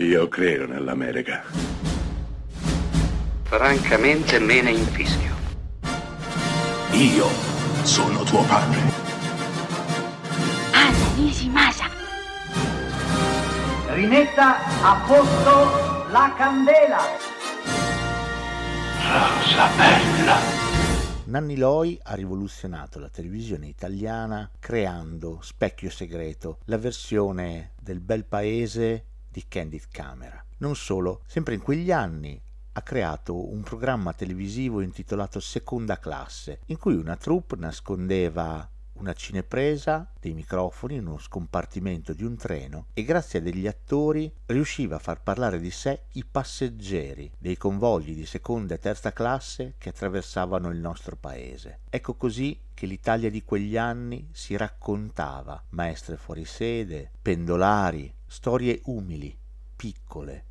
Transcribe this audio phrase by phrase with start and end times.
[0.00, 1.42] Io credo nell'America.
[3.42, 5.34] Francamente me ne infischio.
[6.92, 7.26] Io
[7.82, 8.78] sono tuo padre.
[10.70, 11.86] Anna Nishimasa.
[13.88, 17.00] Rimetta a posto la candela.
[19.02, 20.36] Rosa bella.
[21.24, 29.07] Nanni Loi ha rivoluzionato la televisione italiana creando Specchio Segreto, la versione del bel paese
[29.30, 30.42] di Candid Camera.
[30.58, 32.40] Non solo, sempre in quegli anni
[32.72, 40.10] ha creato un programma televisivo intitolato Seconda classe, in cui una troupe nascondeva una cinepresa,
[40.18, 45.00] dei microfoni in uno scompartimento di un treno e grazie a degli attori riusciva a
[45.00, 50.70] far parlare di sé i passeggeri dei convogli di seconda e terza classe che attraversavano
[50.70, 51.80] il nostro paese.
[51.90, 59.36] Ecco così che l'Italia di quegli anni si raccontava, maestre fuori sede, pendolari, storie umili,
[59.74, 60.44] piccole,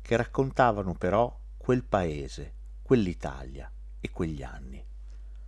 [0.00, 4.82] che raccontavano però quel paese, quell'Italia e quegli anni.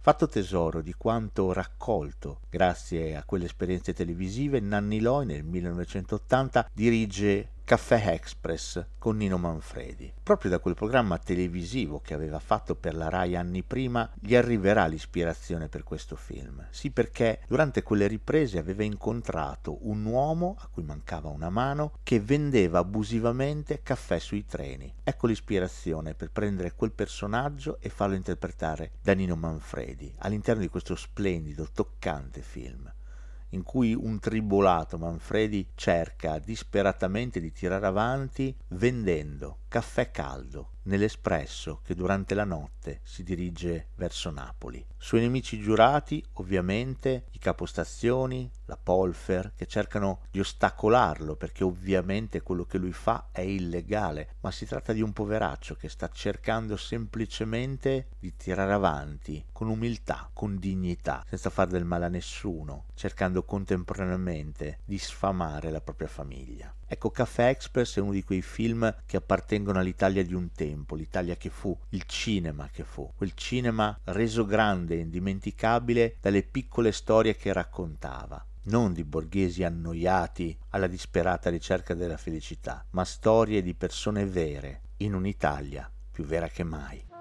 [0.00, 7.50] Fatto tesoro di quanto raccolto grazie a quelle esperienze televisive, Nanni Loi nel 1980 dirige
[7.64, 10.12] Caffè Express con Nino Manfredi.
[10.22, 14.86] Proprio da quel programma televisivo che aveva fatto per la Rai anni prima gli arriverà
[14.86, 16.66] l'ispirazione per questo film.
[16.70, 22.20] Sì, perché durante quelle riprese aveva incontrato un uomo a cui mancava una mano che
[22.20, 24.92] vendeva abusivamente caffè sui treni.
[25.04, 30.96] Ecco l'ispirazione per prendere quel personaggio e farlo interpretare da Nino Manfredi all'interno di questo
[30.96, 32.92] splendido, toccante film
[33.52, 41.94] in cui un tribolato Manfredi cerca disperatamente di tirare avanti vendendo caffè caldo nell'espresso che
[41.94, 44.84] durante la notte si dirige verso Napoli.
[44.96, 52.64] Suoi nemici giurati, ovviamente, i capostazioni, la Polfer, che cercano di ostacolarlo perché ovviamente quello
[52.64, 58.08] che lui fa è illegale, ma si tratta di un poveraccio che sta cercando semplicemente
[58.18, 64.78] di tirare avanti con umiltà, con dignità, senza far del male a nessuno, cercando contemporaneamente
[64.84, 66.72] di sfamare la propria famiglia.
[66.86, 71.36] Ecco, Caffè Express è uno di quei film che appartengono all'Italia di un tempo, l'Italia
[71.36, 77.36] che fu, il cinema che fu, quel cinema reso grande e indimenticabile dalle piccole storie
[77.36, 84.24] che raccontava non di borghesi annoiati alla disperata ricerca della felicità, ma storie di persone
[84.24, 87.11] vere in un'Italia più vera che mai.